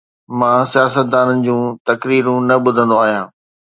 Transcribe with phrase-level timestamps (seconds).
[0.39, 3.27] مان سياستدانن جون تقريرون نه ٻڌندو آهيان.